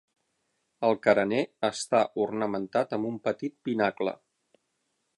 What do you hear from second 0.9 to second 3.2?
carener està ornamentat amb